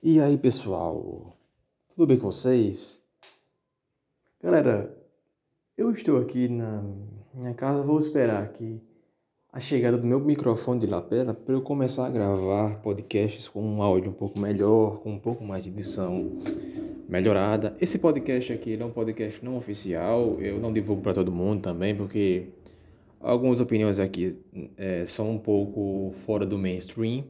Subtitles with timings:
[0.00, 1.36] E aí, pessoal?
[1.88, 3.02] Tudo bem com vocês?
[4.40, 4.96] Galera,
[5.76, 6.84] eu estou aqui na
[7.34, 8.80] minha casa, vou esperar aqui
[9.52, 13.82] a chegada do meu microfone de lapela para eu começar a gravar podcasts com um
[13.82, 16.30] áudio um pouco melhor, com um pouco mais de edição
[17.08, 17.76] melhorada.
[17.80, 21.92] Esse podcast aqui é um podcast não oficial, eu não divulgo para todo mundo também,
[21.92, 22.50] porque
[23.20, 24.38] algumas opiniões aqui
[24.76, 27.24] é, são um pouco fora do mainstream.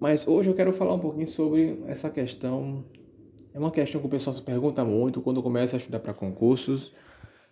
[0.00, 2.84] Mas hoje eu quero falar um pouquinho sobre essa questão.
[3.52, 6.92] É uma questão que o pessoal se pergunta muito quando começa a estudar para concursos.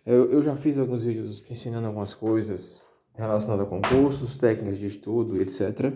[0.05, 2.80] Eu, eu já fiz alguns vídeos ensinando algumas coisas
[3.14, 5.92] relacionadas a concursos, técnicas de estudo, etc.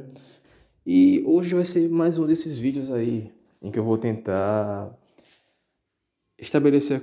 [0.84, 4.98] E hoje vai ser mais um desses vídeos aí em que eu vou tentar
[6.36, 7.00] estabelecer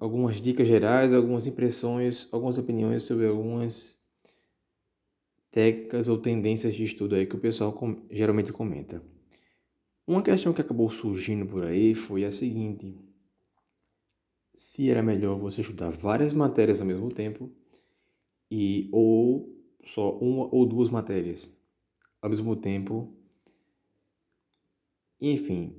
[0.00, 3.95] algumas dicas gerais, algumas impressões, algumas opiniões sobre algumas
[5.56, 9.02] técnicas ou tendências de estudo aí que o pessoal com, geralmente comenta.
[10.06, 12.94] Uma questão que acabou surgindo por aí foi a seguinte:
[14.54, 17.50] se era melhor você estudar várias matérias ao mesmo tempo
[18.50, 19.50] e ou
[19.82, 21.50] só uma ou duas matérias
[22.20, 23.16] ao mesmo tempo.
[25.18, 25.74] Enfim,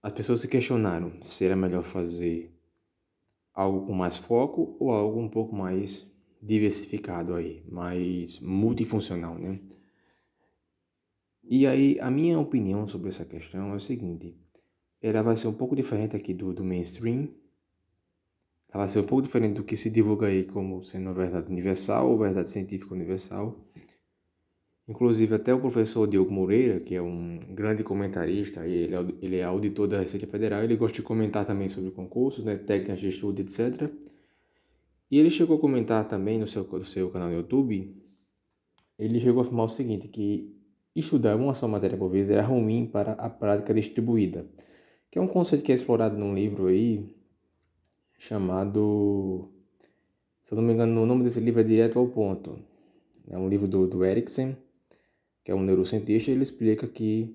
[0.00, 2.56] as pessoas se questionaram se era melhor fazer
[3.52, 6.08] algo com mais foco ou algo um pouco mais
[6.42, 9.58] diversificado aí, mais multifuncional, né?
[11.42, 14.36] E aí, a minha opinião sobre essa questão é o seguinte:
[15.02, 17.28] ela vai ser um pouco diferente aqui do, do mainstream,
[18.72, 22.08] ela vai ser um pouco diferente do que se divulga aí como sendo verdade universal
[22.10, 23.58] ou verdade científica universal.
[24.88, 29.44] Inclusive, até o professor Diogo Moreira, que é um grande comentarista, ele é, ele é
[29.44, 33.40] auditor da Receita Federal, ele gosta de comentar também sobre concursos, né, técnicas de estudo,
[33.40, 33.88] etc.
[35.10, 37.96] E ele chegou a comentar também no seu, no seu canal no YouTube,
[38.98, 40.54] ele chegou a afirmar o seguinte, que
[40.94, 44.46] estudar uma só matéria por vez era ruim para a prática distribuída,
[45.10, 47.16] que é um conceito que é explorado num livro aí
[48.18, 49.50] chamado,
[50.44, 52.58] se eu não me engano, o nome desse livro é Direto ao Ponto.
[53.28, 54.54] É um livro do, do Erikson,
[55.42, 57.34] que é um neurocientista, e ele explica que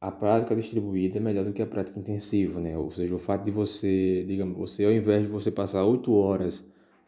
[0.00, 2.76] a prática distribuída é melhor do que a prática intensiva, né?
[2.78, 6.64] Ou seja, o fato de você, digamos, você ao invés de você passar oito horas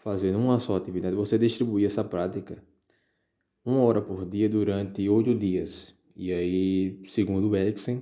[0.08, 2.64] fazendo uma só atividade, você distribui essa prática
[3.62, 5.94] uma hora por dia durante oito dias.
[6.16, 8.00] E aí, segundo o Erickson,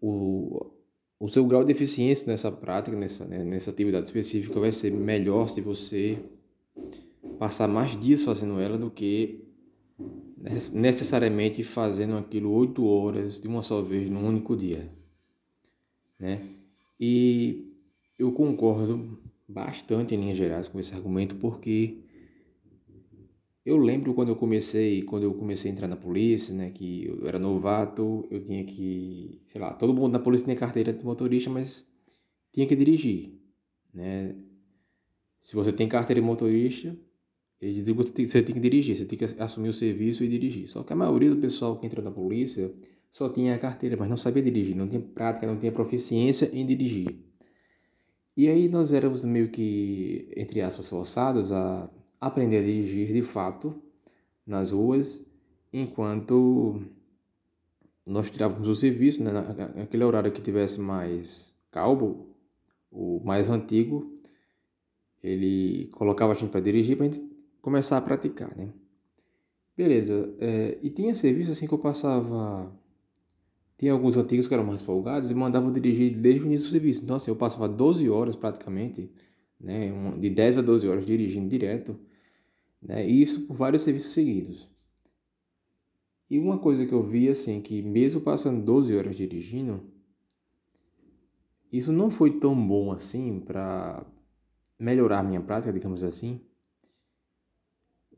[0.00, 0.72] o,
[1.20, 5.48] o seu grau de eficiência nessa prática, nessa, né, nessa atividade específica, vai ser melhor
[5.48, 6.18] se você
[7.38, 9.44] passar mais dias fazendo ela do que
[10.72, 14.90] necessariamente fazendo aquilo oito horas de uma só vez num único dia,
[16.18, 16.42] né?
[16.98, 17.72] E
[18.18, 21.98] eu concordo bastante em linhas gerais com esse argumento, porque
[23.64, 27.26] eu lembro quando eu comecei, quando eu comecei a entrar na polícia, né, que eu
[27.26, 31.48] era novato, eu tinha que, sei lá, todo mundo na polícia tinha carteira de motorista,
[31.48, 31.86] mas
[32.52, 33.32] tinha que dirigir,
[33.92, 34.36] né?
[35.40, 36.96] Se você tem carteira de motorista,
[37.60, 40.68] eles dizem que você tem que dirigir, você tem que assumir o serviço e dirigir.
[40.68, 42.72] Só que a maioria do pessoal que entrou na polícia
[43.10, 46.66] só tinha a carteira, mas não sabia dirigir, não tinha prática, não tinha proficiência em
[46.66, 47.06] dirigir.
[48.36, 51.88] E aí nós éramos meio que, entre aspas, forçados a
[52.20, 53.74] aprender a dirigir de fato
[54.46, 55.26] nas ruas,
[55.72, 56.82] enquanto
[58.06, 59.32] nós tirávamos o serviço, né,
[59.74, 62.34] naquele horário que tivesse mais calmo,
[62.90, 64.12] o mais antigo,
[65.22, 67.24] ele colocava a gente para dirigir para a gente
[67.60, 68.68] começar a praticar, né?
[69.76, 72.70] Beleza, é, e tinha serviço assim que eu passava
[73.84, 77.02] tinha alguns antigos que eram mais folgados e mandavam dirigir desde o início do serviço.
[77.04, 79.10] Então, assim, eu passava 12 horas praticamente,
[79.60, 81.94] né, de 10 a 12 horas dirigindo direto,
[82.80, 84.66] né, e isso por vários serviços seguidos.
[86.30, 89.82] E uma coisa que eu vi, assim, que mesmo passando 12 horas dirigindo,
[91.70, 94.06] isso não foi tão bom assim para
[94.78, 96.40] melhorar minha prática, digamos assim,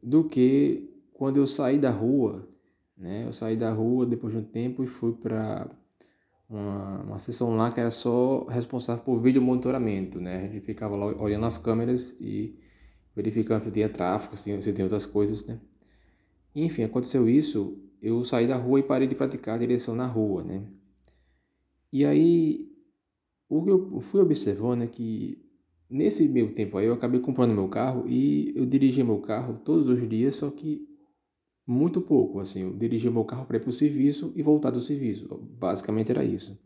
[0.01, 2.49] do que quando eu saí da rua
[2.97, 3.25] né?
[3.27, 5.69] Eu saí da rua depois de um tempo e fui para
[6.49, 10.21] uma, uma sessão lá que era só responsável por vídeo monitoramento.
[10.21, 10.47] Né?
[10.47, 12.59] A gente ficava lá olhando as câmeras e
[13.15, 15.45] verificando se tinha tráfego, se, se tinha outras coisas.
[15.47, 15.61] Né?
[16.55, 20.43] enfim, aconteceu isso, eu saí da rua e parei de praticar a direção na rua.
[20.43, 20.63] Né?
[21.93, 22.73] E aí,
[23.49, 25.39] o que eu fui observando é que
[25.89, 29.87] nesse meio tempo aí eu acabei comprando meu carro e eu dirigia meu carro todos
[29.89, 30.96] os dias, só que
[31.67, 34.81] muito pouco, assim, eu dirigia meu carro para ir para o serviço e voltar do
[34.81, 35.29] serviço,
[35.59, 36.59] basicamente era isso.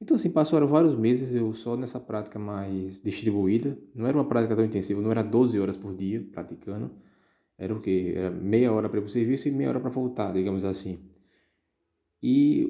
[0.00, 4.54] Então, assim, passaram vários meses eu só nessa prática mais distribuída, não era uma prática
[4.54, 6.90] tão intensiva, não era 12 horas por dia praticando,
[7.56, 8.12] era o quê?
[8.16, 10.98] Era meia hora para ir para o serviço e meia hora para voltar, digamos assim.
[12.22, 12.68] E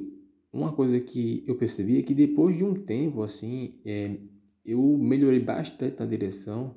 [0.53, 4.19] uma coisa que eu percebi é que depois de um tempo, assim, é,
[4.65, 6.77] eu melhorei bastante na direção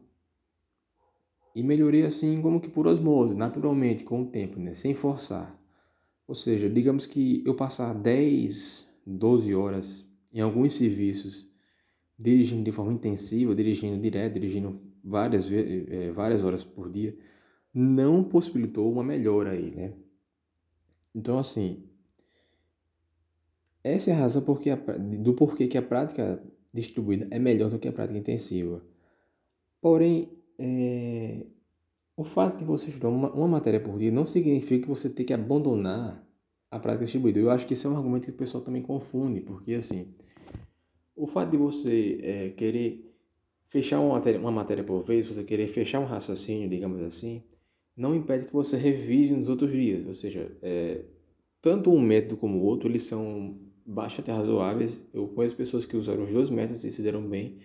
[1.56, 4.74] e melhorei assim como que por osmose, naturalmente, com o tempo, né?
[4.74, 5.58] Sem forçar.
[6.28, 11.50] Ou seja, digamos que eu passar 10, 12 horas em alguns serviços
[12.18, 17.18] dirigindo de forma intensiva, dirigindo direto, dirigindo várias, é, várias horas por dia,
[17.74, 19.94] não possibilitou uma melhora aí, né?
[21.14, 21.84] Então, assim,
[23.84, 26.42] essa é a razão porque a, do porquê que a prática
[26.74, 28.82] distribuída é melhor do que a prática intensiva.
[29.80, 30.30] Porém,
[30.60, 31.46] é,
[32.18, 35.26] o fato de você estudar uma, uma, matéria por dia não significa que você tem
[35.26, 36.26] que abandonar
[36.72, 37.40] a prática distribuída.
[37.40, 40.08] Eu acho que esse é um argumento que o pessoal também confunde, porque assim,
[41.16, 43.14] o fato de você é, querer
[43.70, 47.44] fechar uma matéria, uma matéria por vez, você querer fechar um raciocínio, digamos assim,
[47.96, 50.06] não impede que você revise nos outros dias.
[50.06, 51.02] Ou seja, é,
[51.62, 55.06] tanto um método como o outro, eles são bastante razoáveis.
[55.14, 57.58] Eu conheço pessoas que usaram os dois métodos e se deram bem,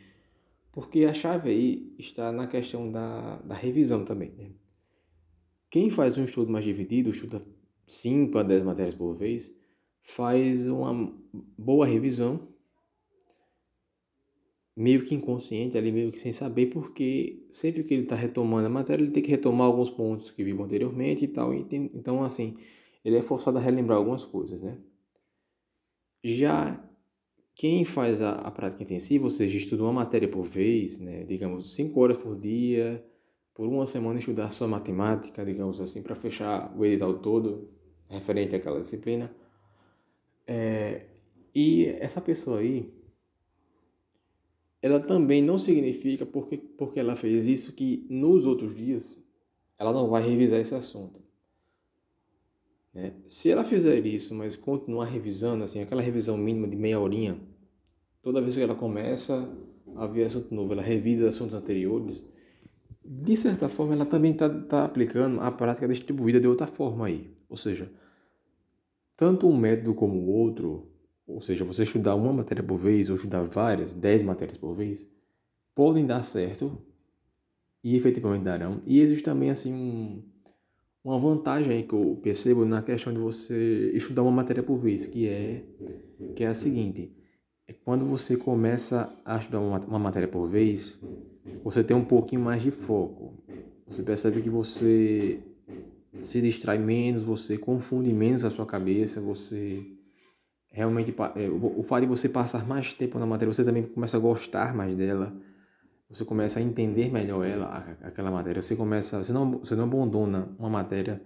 [0.73, 4.31] porque a chave aí está na questão da, da revisão também.
[4.31, 4.51] Né?
[5.69, 7.43] Quem faz um estudo mais dividido, estuda
[7.87, 9.55] 5 a 10 matérias por vez,
[10.03, 11.13] faz uma
[11.59, 12.49] boa revisão
[14.77, 18.71] meio que inconsciente, ali meio que sem saber, porque sempre que ele está retomando a
[18.71, 21.53] matéria, ele tem que retomar alguns pontos que viu anteriormente e tal.
[21.53, 22.57] E tem, então, assim,
[23.05, 24.79] ele é forçado a relembrar algumas coisas, né?
[26.25, 26.83] Já
[27.55, 31.25] quem faz a, a prática intensiva, ou seja, estuda uma matéria por vez, né?
[31.25, 33.05] Digamos, 5 horas por dia,
[33.55, 37.69] por uma semana estudar só matemática, digamos assim, para fechar o edital todo
[38.09, 39.31] referente àquela disciplina.
[40.47, 41.07] É,
[41.55, 42.93] e essa pessoa aí,
[44.83, 49.23] ela também não significa porque, porque ela fez isso que nos outros dias
[49.79, 51.21] ela não vai revisar esse assunto.
[52.93, 53.13] Né?
[53.27, 57.39] Se ela fizer isso, mas continuar revisando, assim, aquela revisão mínima de meia horinha,
[58.23, 59.49] toda vez que ela começa
[59.97, 62.25] a ver assunto novo, ela revisa assuntos anteriores,
[63.05, 67.35] de certa forma ela também está tá aplicando a prática distribuída de outra forma aí.
[67.49, 67.91] Ou seja,
[69.17, 70.91] tanto um método como o outro
[71.31, 75.07] ou seja, você estudar uma matéria por vez ou estudar várias, dez matérias por vez,
[75.75, 76.77] podem dar certo
[77.85, 78.83] e efetivamente darão.
[78.85, 80.23] E existe também assim um,
[81.05, 85.27] uma vantagem que eu percebo na questão de você estudar uma matéria por vez, que
[85.27, 85.65] é
[86.37, 87.13] que é a seguinte:
[87.67, 90.99] é quando você começa a estudar uma, uma matéria por vez,
[91.65, 93.35] você tem um pouquinho mais de foco.
[93.87, 95.41] Você percebe que você
[96.21, 99.85] se distrai menos, você confunde menos a sua cabeça, você
[100.71, 104.21] realmente é, o fato de você passar mais tempo na matéria, você também começa a
[104.21, 105.35] gostar mais dela,
[106.11, 110.55] você começa a entender melhor ela, aquela matéria, você começa, você não, você não abandona
[110.59, 111.23] uma matéria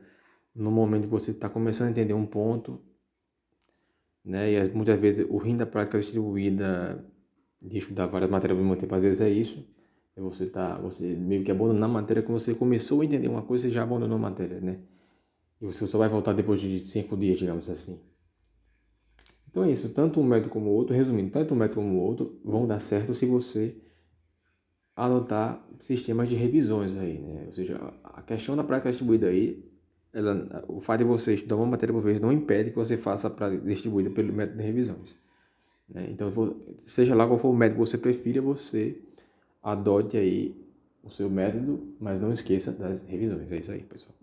[0.55, 2.79] no momento que você está começando a entender um ponto,
[4.23, 7.03] né, e muitas vezes o rim da prática distribuída
[7.63, 9.67] de estudar várias matérias ao mesmo tempo, às vezes é isso,
[10.15, 12.23] é você tá, você meio que abandona a matéria.
[12.23, 14.81] Quando você começou a entender uma coisa, você já abandonou a matéria, né,
[15.63, 17.99] e você só vai voltar depois de cinco dias, digamos assim.
[19.49, 22.01] Então é isso, tanto um método como o outro, resumindo, tanto um método como o
[22.03, 23.81] outro vão dar certo se você
[24.97, 27.45] adotar sistemas de revisões aí, né?
[27.47, 29.65] Ou seja, a questão da prática distribuída aí,
[30.13, 33.27] ela, o fato de você estudar uma matéria por vez não impede que você faça
[33.27, 35.19] a prática distribuída pelo método de revisões.
[35.89, 36.09] Né?
[36.11, 36.31] Então,
[36.81, 38.97] seja lá qual for o método que você prefira, você
[39.63, 40.55] adote aí
[41.03, 43.51] o seu método, mas não esqueça das revisões.
[43.51, 44.14] É isso aí, pessoal.